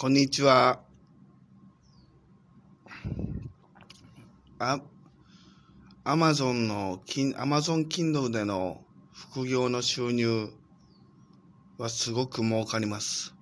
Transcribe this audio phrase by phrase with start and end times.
[0.00, 0.80] こんにちは。
[4.58, 4.80] あ、
[6.04, 7.02] アマゾンの、
[7.36, 8.82] アマゾン Kindle での
[9.12, 10.48] 副業の収入
[11.76, 13.34] はすごく儲かります。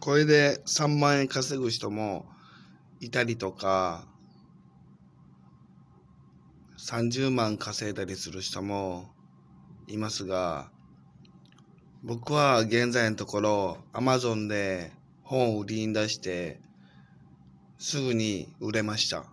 [0.00, 2.24] これで3万円稼ぐ人も
[3.00, 4.08] いたりとか、
[6.78, 9.10] 30万稼いだりする人も
[9.86, 10.72] いますが、
[12.06, 16.60] 僕は現在のところ、アマゾンで本を売りに出して、
[17.78, 19.24] すぐに売れました。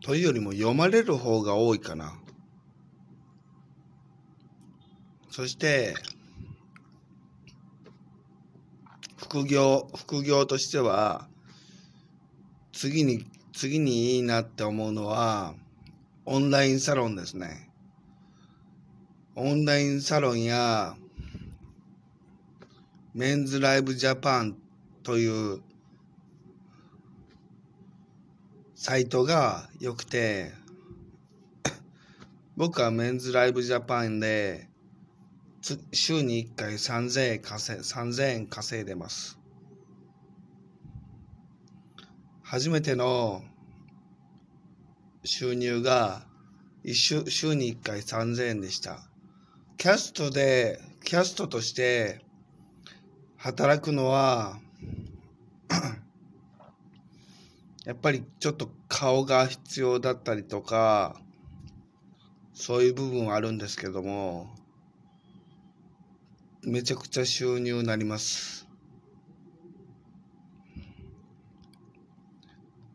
[0.00, 2.16] というよりも読まれる方が多いかな。
[5.32, 5.96] そして、
[9.16, 11.26] 副業、副業としては、
[12.72, 15.56] 次に、次にいいなって思うのは、
[16.24, 17.67] オンラインサロンですね。
[19.40, 20.96] オンラインサロンや
[23.14, 24.56] メンズライブジャパン
[25.04, 25.62] という
[28.74, 30.50] サイトが良くて
[32.58, 34.68] 僕はメンズライブジャパンで
[35.92, 39.38] 週に1回3000円稼3000円稼いでます。
[42.42, 43.44] 初めての
[45.22, 46.26] 収入が
[46.92, 49.08] 週週に1回3000円でした。
[49.78, 52.20] キャストで、キャストとして
[53.36, 54.58] 働くのは、
[57.86, 61.20] やっぱりちょっと顔が必要だったりとか、
[62.54, 64.52] そういう部分はあるんですけども、
[66.64, 68.66] めちゃくちゃ収入になります。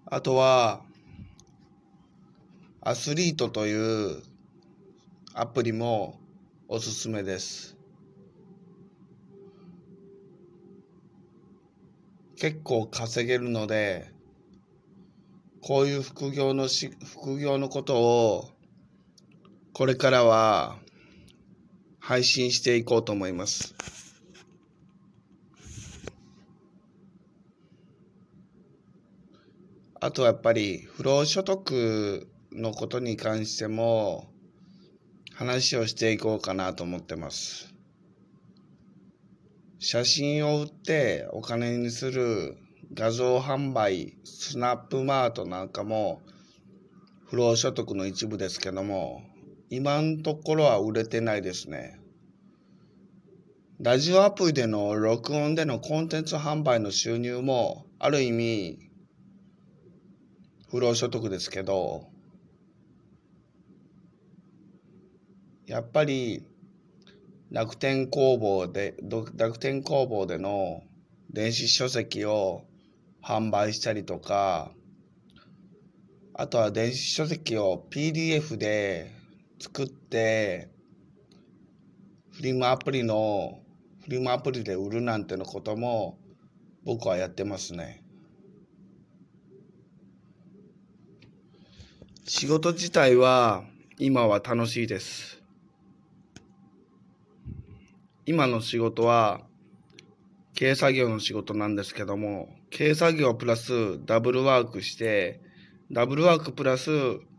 [0.06, 0.84] あとは、
[2.82, 4.22] アスリートという
[5.34, 6.20] アプリも
[6.76, 7.78] おすすめです。
[12.36, 14.12] 結構稼げるので、
[15.62, 18.50] こういう副業のし、副業のことを、
[19.74, 20.80] これからは
[22.00, 23.76] 配信していこうと思います。
[30.00, 34.33] あとはやっぱり不労所得のことに関しても
[35.36, 37.74] 話をしていこうかなと思ってます。
[39.80, 42.56] 写真を売ってお金にする
[42.94, 46.22] 画像販売、スナップマートなんかも
[47.26, 49.24] 不労所得の一部ですけども、
[49.72, 52.00] 今のところは売れてないですね。
[53.80, 58.78] ラジオアプリでの録音でのコンテンツ販売の収入もある意味
[60.70, 62.13] 不労所得ですけど、
[65.66, 66.46] やっぱり
[67.50, 68.96] 楽天工房で
[69.36, 70.84] 楽天工房での
[71.32, 72.64] 電子書籍を
[73.24, 74.72] 販売したりとか
[76.34, 79.12] あとは電子書籍を PDF で
[79.60, 80.70] 作って
[82.32, 83.60] フリマアプリの
[84.04, 86.18] フリマアプリで売るなんてのことも
[86.84, 88.04] 僕はやってますね。
[92.26, 93.64] 仕事自体は
[94.00, 95.43] 今は楽しいです。
[98.26, 99.42] 今の仕事は、
[100.58, 105.42] 軽作業の仕事なんですけども、軽作業プラスダブルワークして、
[105.92, 106.90] ダブルワークプラス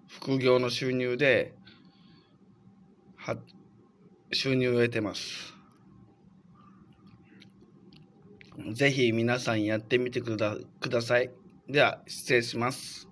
[0.09, 1.55] 副業の収入で、
[3.17, 3.37] は、
[4.33, 5.55] 収入を得てます。
[8.75, 11.31] ぜひ皆さんやってみてくだください。
[11.67, 13.09] では、失礼します。